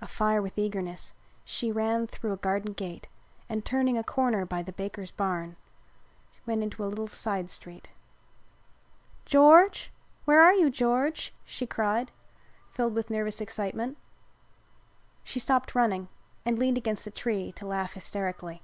Afire 0.00 0.40
with 0.40 0.56
eagerness 0.56 1.12
she 1.44 1.70
ran 1.70 2.06
through 2.06 2.32
a 2.32 2.38
garden 2.38 2.72
gate 2.72 3.06
and, 3.50 3.66
turning 3.66 3.98
a 3.98 4.02
corner 4.02 4.46
by 4.46 4.62
the 4.62 4.72
banker's 4.72 5.10
barn, 5.10 5.56
went 6.46 6.62
into 6.62 6.82
a 6.82 6.86
little 6.88 7.06
side 7.06 7.50
street. 7.50 7.90
"George! 9.26 9.92
Where 10.24 10.40
are 10.40 10.54
you, 10.54 10.70
George?" 10.70 11.34
she 11.44 11.66
cried, 11.66 12.10
filled 12.70 12.94
with 12.94 13.10
nervous 13.10 13.42
excitement. 13.42 13.98
She 15.22 15.38
stopped 15.38 15.74
running, 15.74 16.08
and 16.46 16.58
leaned 16.58 16.78
against 16.78 17.06
a 17.06 17.10
tree 17.10 17.52
to 17.52 17.66
laugh 17.66 17.92
hysterically. 17.92 18.62